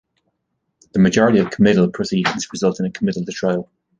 [0.93, 3.69] The majority of committal proceedings result in a committal to trial.